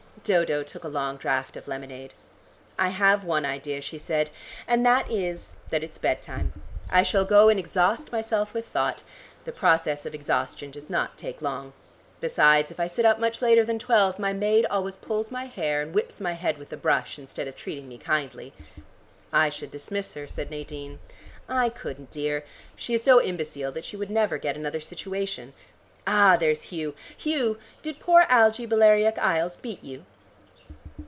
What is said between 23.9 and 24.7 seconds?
would never get